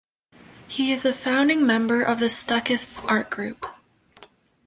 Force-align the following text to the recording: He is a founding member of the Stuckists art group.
He 0.67 0.91
is 0.91 1.05
a 1.05 1.13
founding 1.13 1.63
member 1.63 2.01
of 2.01 2.19
the 2.19 2.25
Stuckists 2.25 3.05
art 3.07 3.29
group. 3.29 3.67